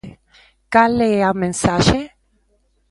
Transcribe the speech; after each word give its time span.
¿Cal 0.73 0.93
é 1.13 1.15
a 1.29 1.31
mensaxe? 1.43 1.99